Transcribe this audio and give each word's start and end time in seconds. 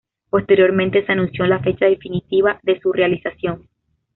Posteriormente 0.31 1.05
se 1.05 1.11
anunció 1.11 1.45
la 1.45 1.59
fecha 1.59 1.85
definitiva 1.85 2.59
de 2.63 2.79
su 2.79 2.91
realización. 2.91 3.67